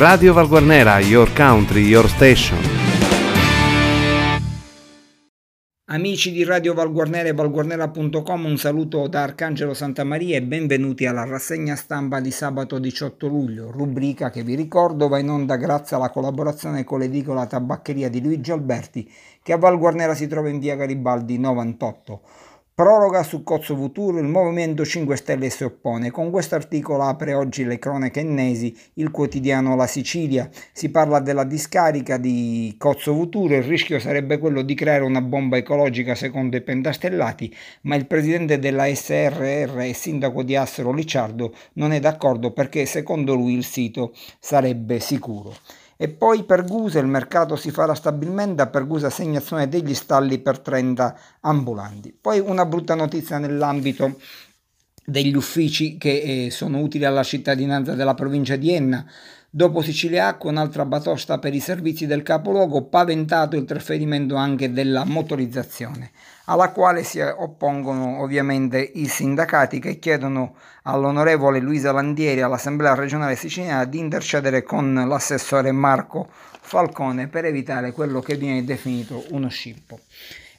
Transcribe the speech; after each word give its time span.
Radio 0.00 0.32
Valguarnera, 0.32 0.98
your 1.00 1.30
country, 1.34 1.82
your 1.82 2.08
station. 2.08 2.56
Amici 5.90 6.32
di 6.32 6.42
Radio 6.42 6.72
Valguarnera 6.72 7.28
e 7.28 7.34
valguarnera.com, 7.34 8.44
un 8.46 8.56
saluto 8.56 9.08
da 9.08 9.24
Arcangelo 9.24 9.74
Santamaria 9.74 10.38
e 10.38 10.42
benvenuti 10.42 11.04
alla 11.04 11.26
rassegna 11.26 11.76
stampa 11.76 12.18
di 12.20 12.30
sabato 12.30 12.78
18 12.78 13.26
luglio, 13.26 13.70
rubrica 13.70 14.30
che 14.30 14.42
vi 14.42 14.54
ricordo 14.54 15.06
va 15.06 15.18
in 15.18 15.28
onda 15.28 15.56
grazie 15.56 15.96
alla 15.96 16.08
collaborazione 16.08 16.82
con 16.82 17.00
l'edicola 17.00 17.44
tabaccheria 17.44 18.08
di 18.08 18.22
Luigi 18.22 18.52
Alberti 18.52 19.06
che 19.42 19.52
a 19.52 19.58
Valguarnera 19.58 20.14
si 20.14 20.26
trova 20.26 20.48
in 20.48 20.60
via 20.60 20.76
Garibaldi 20.76 21.38
98. 21.38 22.22
Proroga 22.80 23.22
su 23.22 23.42
Cozzo 23.42 23.76
Futuro, 23.76 24.20
il 24.20 24.26
Movimento 24.26 24.86
5 24.86 25.14
Stelle 25.14 25.50
si 25.50 25.64
oppone. 25.64 26.10
Con 26.10 26.30
questo 26.30 26.54
articolo 26.54 27.02
apre 27.02 27.34
oggi 27.34 27.66
le 27.66 27.78
cronache 27.78 28.20
ennesi, 28.20 28.74
il 28.94 29.10
quotidiano 29.10 29.76
La 29.76 29.86
Sicilia. 29.86 30.48
Si 30.72 30.90
parla 30.90 31.20
della 31.20 31.44
discarica 31.44 32.16
di 32.16 32.74
Cozzo 32.78 33.12
Futuro, 33.12 33.54
il 33.54 33.64
rischio 33.64 33.98
sarebbe 33.98 34.38
quello 34.38 34.62
di 34.62 34.74
creare 34.74 35.04
una 35.04 35.20
bomba 35.20 35.58
ecologica 35.58 36.14
secondo 36.14 36.56
i 36.56 36.62
pentastellati, 36.62 37.54
ma 37.82 37.96
il 37.96 38.06
presidente 38.06 38.58
della 38.58 38.86
SRR 38.86 39.78
e 39.80 39.92
sindaco 39.92 40.42
di 40.42 40.56
Assero 40.56 40.90
Licciardo 40.90 41.54
non 41.74 41.92
è 41.92 42.00
d'accordo 42.00 42.52
perché 42.52 42.86
secondo 42.86 43.34
lui 43.34 43.52
il 43.52 43.64
sito 43.64 44.14
sarebbe 44.38 45.00
sicuro. 45.00 45.54
E 46.02 46.08
poi 46.08 46.44
Pergusa, 46.44 46.98
il 46.98 47.06
mercato 47.06 47.56
si 47.56 47.70
farà 47.70 47.92
stabilmente, 47.94 48.62
a 48.62 48.68
Pergusa 48.68 49.08
assegnazione 49.08 49.68
degli 49.68 49.92
stalli 49.92 50.38
per 50.38 50.60
30 50.60 51.18
ambulanti. 51.40 52.16
Poi 52.18 52.38
una 52.38 52.64
brutta 52.64 52.94
notizia 52.94 53.36
nell'ambito 53.36 54.18
degli 55.04 55.34
uffici 55.34 55.98
che 55.98 56.46
eh, 56.46 56.50
sono 56.50 56.80
utili 56.80 57.04
alla 57.04 57.22
cittadinanza 57.22 57.92
della 57.92 58.14
provincia 58.14 58.56
di 58.56 58.72
Enna. 58.72 59.04
Dopo 59.52 59.82
Sicilia 59.82 60.28
Acqua, 60.28 60.50
un'altra 60.50 60.84
batosta 60.84 61.38
per 61.38 61.52
i 61.52 61.58
servizi 61.58 62.06
del 62.06 62.22
capoluogo, 62.22 62.84
paventato 62.84 63.56
il 63.56 63.64
trasferimento 63.64 64.36
anche 64.36 64.72
della 64.72 65.04
motorizzazione 65.04 66.12
alla 66.44 66.70
quale 66.70 67.02
si 67.02 67.20
oppongono 67.20 68.20
ovviamente 68.22 68.78
i 68.78 69.06
sindacati 69.06 69.80
che 69.80 69.98
chiedono 69.98 70.54
all'onorevole 70.82 71.58
Luisa 71.58 71.90
Landieri 71.90 72.42
all'Assemblea 72.42 72.94
regionale 72.94 73.34
siciliana 73.34 73.84
di 73.86 73.98
intercedere 73.98 74.62
con 74.62 74.94
l'assessore 74.94 75.72
Marco 75.72 76.28
Falcone 76.60 77.26
per 77.26 77.44
evitare 77.44 77.90
quello 77.90 78.20
che 78.20 78.36
viene 78.36 78.64
definito 78.64 79.24
uno 79.30 79.48
scippo. 79.48 79.98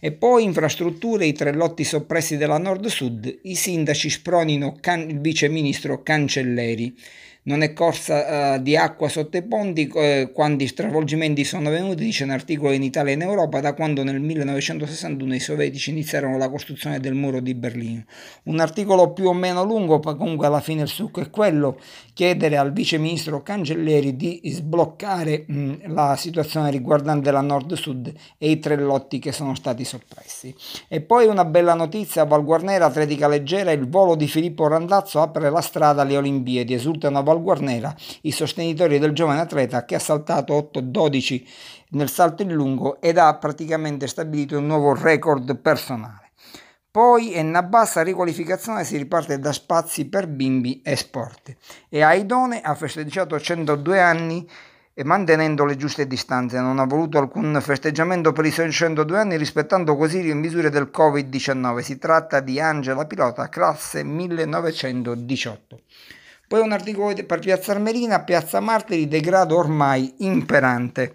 E 0.00 0.12
poi 0.12 0.44
infrastrutture, 0.44 1.26
i 1.26 1.32
tre 1.32 1.52
lotti 1.52 1.84
soppressi 1.84 2.36
della 2.36 2.58
Nord-Sud, 2.58 3.40
i 3.42 3.54
sindaci 3.54 4.10
spronino 4.10 4.78
can- 4.80 5.08
il 5.08 5.20
viceministro 5.20 6.02
Cancelleri 6.02 6.96
non 7.42 7.62
è 7.62 7.72
corsa 7.72 8.54
uh, 8.54 8.62
di 8.62 8.76
acqua 8.76 9.08
sotto 9.08 9.36
i 9.36 9.42
ponti 9.42 9.90
eh, 9.94 10.32
i 10.58 10.66
stravolgimenti 10.66 11.44
sono 11.44 11.68
avvenuti, 11.68 12.04
dice 12.04 12.24
un 12.24 12.30
articolo 12.30 12.72
in 12.72 12.82
Italia 12.82 13.12
e 13.12 13.14
in 13.14 13.22
Europa, 13.22 13.60
da 13.60 13.74
quando 13.74 14.02
nel 14.02 14.20
1961 14.20 15.34
i 15.34 15.40
sovietici 15.40 15.90
iniziarono 15.90 16.36
la 16.36 16.50
costruzione 16.50 17.00
del 17.00 17.14
muro 17.14 17.40
di 17.40 17.54
Berlino. 17.54 18.04
Un 18.44 18.60
articolo 18.60 19.12
più 19.12 19.28
o 19.28 19.32
meno 19.32 19.64
lungo, 19.64 20.00
ma 20.02 20.14
comunque 20.14 20.46
alla 20.46 20.60
fine 20.60 20.82
il 20.82 20.88
succo 20.88 21.20
è 21.20 21.30
quello, 21.30 21.78
chiedere 22.12 22.56
al 22.56 22.72
vice 22.72 22.98
ministro 22.98 23.42
Cancelleri 23.42 24.16
di 24.16 24.40
sbloccare 24.44 25.44
mh, 25.46 25.92
la 25.92 26.16
situazione 26.16 26.70
riguardante 26.70 27.30
la 27.30 27.40
nord-sud 27.40 28.12
e 28.36 28.50
i 28.50 28.58
tre 28.58 28.76
lotti 28.76 29.18
che 29.18 29.32
sono 29.32 29.54
stati 29.54 29.84
soppressi. 29.84 30.54
E 30.88 31.00
poi 31.00 31.26
una 31.26 31.44
bella 31.44 31.74
notizia, 31.74 32.24
Val 32.24 32.44
Guarnera, 32.44 32.86
atletica 32.86 33.28
leggera, 33.28 33.70
il 33.70 33.88
volo 33.88 34.14
di 34.14 34.26
Filippo 34.26 34.68
Randazzo 34.68 35.20
apre 35.20 35.50
la 35.50 35.60
strada 35.60 36.02
alle 36.02 36.16
Olimpiadi, 36.16 36.74
esultano 36.74 37.18
Val 37.30 37.40
Guarnera 37.40 37.94
i 38.22 38.32
sostenitori 38.32 38.98
del 38.98 39.12
giovane 39.12 39.40
atleta 39.40 39.84
che 39.84 39.94
ha 39.94 40.00
saltato 40.00 40.70
8-12 40.72 41.44
nel 41.90 42.10
salto 42.10 42.42
in 42.42 42.52
lungo 42.52 43.00
ed 43.00 43.18
ha 43.18 43.34
praticamente 43.36 44.08
stabilito 44.08 44.58
un 44.58 44.66
nuovo 44.66 44.94
record 44.94 45.56
personale. 45.58 46.32
Poi 46.90 47.34
Enna 47.34 47.62
Bassa 47.62 48.02
riqualificazione 48.02 48.82
si 48.82 48.96
riparte 48.96 49.38
da 49.38 49.52
spazi 49.52 50.08
per 50.08 50.26
bimbi 50.26 50.82
e 50.82 50.96
sport. 50.96 51.54
E 51.88 52.02
Aidone 52.02 52.60
ha 52.62 52.74
festeggiato 52.74 53.38
102 53.38 54.00
anni 54.00 54.48
e 54.92 55.04
mantenendo 55.04 55.64
le 55.64 55.76
giuste 55.76 56.08
distanze. 56.08 56.58
Non 56.58 56.80
ha 56.80 56.86
voluto 56.86 57.18
alcun 57.18 57.56
festeggiamento 57.62 58.32
per 58.32 58.44
i 58.44 58.50
suoi 58.50 58.72
102 58.72 59.18
anni 59.18 59.36
rispettando 59.36 59.94
così 59.96 60.26
le 60.26 60.34
misure 60.34 60.68
del 60.68 60.90
Covid-19. 60.92 61.78
Si 61.78 61.96
tratta 61.96 62.40
di 62.40 62.58
Angela 62.58 63.06
Pilota, 63.06 63.48
classe 63.48 64.02
1918. 64.02 65.80
Poi 66.50 66.62
un 66.62 66.72
articolo 66.72 67.14
per 67.14 67.38
Piazza 67.38 67.70
Armerina, 67.70 68.24
Piazza 68.24 68.58
Martiri, 68.58 69.06
degrado 69.06 69.56
ormai 69.56 70.12
imperante. 70.18 71.14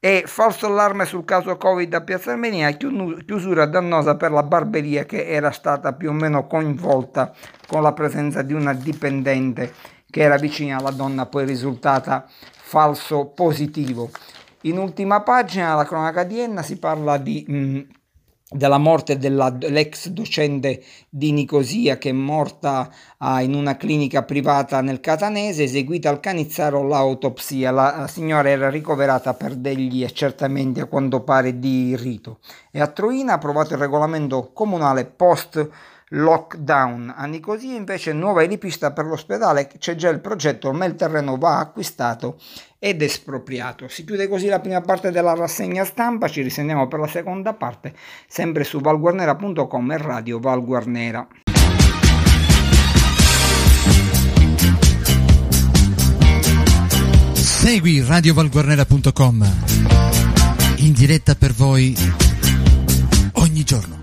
E 0.00 0.24
falso 0.24 0.64
allarme 0.64 1.04
sul 1.04 1.26
caso 1.26 1.58
Covid 1.58 1.92
a 1.92 2.00
Piazza 2.00 2.30
Armenia, 2.30 2.70
chiusura 2.70 3.66
dannosa 3.66 4.16
per 4.16 4.30
la 4.30 4.42
barberia 4.42 5.04
che 5.04 5.26
era 5.26 5.50
stata 5.50 5.92
più 5.92 6.08
o 6.08 6.12
meno 6.14 6.46
coinvolta 6.46 7.34
con 7.66 7.82
la 7.82 7.92
presenza 7.92 8.40
di 8.40 8.54
una 8.54 8.72
dipendente 8.72 9.74
che 10.08 10.22
era 10.22 10.36
vicina 10.36 10.78
alla 10.78 10.90
donna, 10.90 11.26
poi 11.26 11.44
risultata 11.44 12.24
falso 12.26 13.26
positivo. 13.26 14.08
In 14.62 14.78
ultima 14.78 15.20
pagina, 15.20 15.74
la 15.74 15.84
cronaca 15.84 16.24
di 16.24 16.40
Enna, 16.40 16.62
si 16.62 16.78
parla 16.78 17.18
di... 17.18 17.44
Mh, 17.46 17.80
della 18.52 18.78
morte 18.78 19.18
dell'ex 19.18 20.08
docente 20.08 20.82
di 21.08 21.32
Nicosia 21.32 21.98
che 21.98 22.10
è 22.10 22.12
morta 22.12 22.90
ah, 23.18 23.42
in 23.42 23.54
una 23.54 23.76
clinica 23.76 24.22
privata 24.22 24.80
nel 24.80 25.00
Catanese, 25.00 25.64
eseguita 25.64 26.08
al 26.08 26.20
Canizzaro 26.20 26.86
l'autopsia. 26.86 27.70
La, 27.70 28.06
signora 28.08 28.48
era 28.48 28.70
ricoverata 28.70 29.34
per 29.34 29.54
degli 29.54 30.04
accertamenti 30.04 30.80
a 30.80 30.86
quanto 30.86 31.22
pare 31.22 31.58
di 31.58 31.96
rito. 31.96 32.38
E 32.70 32.80
a 32.80 32.86
Troina 32.86 33.34
approvato 33.34 33.74
il 33.74 33.80
regolamento 33.80 34.50
comunale 34.52 35.04
post 35.04 35.68
lockdown. 36.12 37.12
A 37.16 37.26
Nicosia 37.26 37.76
invece 37.76 38.12
nuova 38.12 38.42
elipista 38.42 38.92
per 38.92 39.04
l'ospedale, 39.04 39.68
c'è 39.78 39.94
già 39.94 40.08
il 40.08 40.20
progetto, 40.20 40.72
ma 40.72 40.84
il 40.84 40.94
terreno 40.94 41.36
va 41.36 41.58
acquistato 41.58 42.38
ed 42.78 43.02
espropriato. 43.02 43.88
Si 43.88 44.04
chiude 44.04 44.28
così 44.28 44.48
la 44.48 44.60
prima 44.60 44.80
parte 44.80 45.10
della 45.10 45.34
rassegna 45.34 45.84
stampa, 45.84 46.28
ci 46.28 46.42
risentiamo 46.42 46.88
per 46.88 47.00
la 47.00 47.06
seconda 47.06 47.54
parte, 47.54 47.94
sempre 48.26 48.64
su 48.64 48.80
valguarnera.com 48.80 49.92
e 49.92 49.96
radio 49.98 50.38
Valguarnera. 50.38 51.26
Segui 57.34 58.04
radiovalguarnera.com 58.04 59.54
in 60.78 60.92
diretta 60.92 61.36
per 61.36 61.52
voi 61.52 61.96
ogni 63.34 63.62
giorno. 63.62 64.01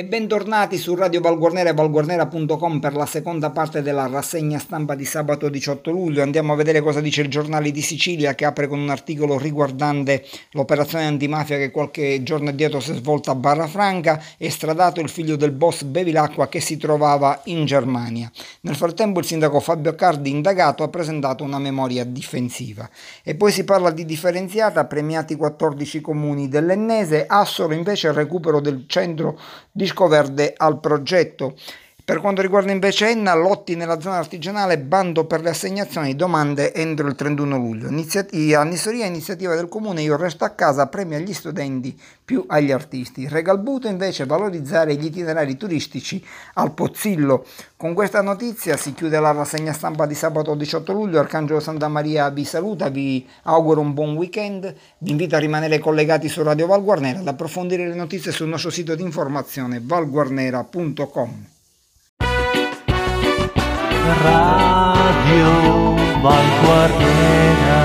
E 0.00 0.04
bentornati 0.06 0.78
su 0.78 0.94
Radio 0.94 1.20
Valguarnera 1.20 1.68
e 1.68 1.74
valguarnera.com 1.74 2.80
per 2.80 2.94
la 2.94 3.04
seconda 3.04 3.50
parte 3.50 3.82
della 3.82 4.06
rassegna 4.06 4.58
stampa 4.58 4.94
di 4.94 5.04
sabato 5.04 5.50
18 5.50 5.90
luglio. 5.90 6.22
Andiamo 6.22 6.54
a 6.54 6.56
vedere 6.56 6.80
cosa 6.80 7.02
dice 7.02 7.20
il 7.20 7.28
giornale 7.28 7.70
di 7.70 7.82
Sicilia 7.82 8.34
che 8.34 8.46
apre 8.46 8.66
con 8.66 8.78
un 8.78 8.88
articolo 8.88 9.36
riguardante 9.36 10.24
l'operazione 10.52 11.04
antimafia 11.04 11.58
che 11.58 11.70
qualche 11.70 12.22
giorno 12.22 12.48
addietro 12.48 12.80
si 12.80 12.92
è 12.92 12.94
svolta 12.94 13.32
a 13.32 13.34
Barra 13.34 13.66
Franca 13.66 14.22
e 14.38 14.48
stradato 14.48 15.02
il 15.02 15.10
figlio 15.10 15.36
del 15.36 15.50
boss 15.50 15.82
Bevilacqua 15.82 16.48
che 16.48 16.60
si 16.60 16.78
trovava 16.78 17.38
in 17.44 17.66
Germania. 17.66 18.32
Nel 18.62 18.76
frattempo 18.76 19.18
il 19.18 19.26
sindaco 19.26 19.60
Fabio 19.60 19.94
Cardi, 19.94 20.30
indagato, 20.30 20.82
ha 20.82 20.88
presentato 20.88 21.44
una 21.44 21.58
memoria 21.58 22.04
difensiva. 22.04 22.88
E 23.22 23.34
poi 23.34 23.52
si 23.52 23.64
parla 23.64 23.90
di 23.90 24.06
differenziata, 24.06 24.86
premiati 24.86 25.36
14 25.36 26.00
comuni 26.00 26.48
dell'Ennese, 26.48 27.26
Assolo 27.26 27.74
invece 27.74 28.06
il 28.06 28.14
recupero 28.14 28.60
del 28.60 28.84
centro 28.86 29.38
di 29.70 29.88
Disco 29.90 30.06
Verde 30.06 30.54
al 30.56 30.78
progetto. 30.78 31.56
Per 32.10 32.20
quanto 32.20 32.42
riguarda 32.42 32.72
invece 32.72 33.08
Enna, 33.08 33.34
lotti 33.34 33.76
nella 33.76 34.00
zona 34.00 34.16
artigianale, 34.16 34.78
bando 34.78 35.26
per 35.26 35.42
le 35.42 35.50
assegnazioni, 35.50 36.16
domande 36.16 36.74
entro 36.74 37.06
il 37.06 37.14
31 37.14 37.56
luglio. 37.56 37.86
Iniziativa, 37.88 38.58
annisoria 38.58 39.06
iniziativa 39.06 39.54
del 39.54 39.68
comune 39.68 40.02
Io 40.02 40.16
resto 40.16 40.44
a 40.44 40.48
casa, 40.48 40.88
premia 40.88 41.18
agli 41.18 41.32
studenti 41.32 41.96
più 42.24 42.44
agli 42.48 42.72
artisti. 42.72 43.28
Regalbuto 43.28 43.86
invece 43.86 44.26
valorizzare 44.26 44.96
gli 44.96 45.04
itinerari 45.04 45.56
turistici 45.56 46.20
al 46.54 46.72
Pozzillo. 46.72 47.46
Con 47.76 47.94
questa 47.94 48.22
notizia 48.22 48.76
si 48.76 48.92
chiude 48.92 49.20
la 49.20 49.30
rassegna 49.30 49.72
stampa 49.72 50.04
di 50.04 50.16
sabato 50.16 50.56
18 50.56 50.92
luglio. 50.92 51.20
Arcangelo 51.20 51.60
Santa 51.60 51.86
Maria 51.86 52.28
vi 52.30 52.44
saluta, 52.44 52.88
vi 52.88 53.24
auguro 53.44 53.82
un 53.82 53.94
buon 53.94 54.16
weekend. 54.16 54.74
Vi 54.98 55.12
invito 55.12 55.36
a 55.36 55.38
rimanere 55.38 55.78
collegati 55.78 56.28
su 56.28 56.42
Radio 56.42 56.66
Valguarnera 56.66 57.20
ad 57.20 57.28
approfondire 57.28 57.86
le 57.86 57.94
notizie 57.94 58.32
sul 58.32 58.48
nostro 58.48 58.70
sito 58.70 58.96
di 58.96 59.02
informazione 59.04 59.80
valguarnera.com. 59.80 61.58
Radio 64.18 65.50
Vanguardiera 66.22 67.80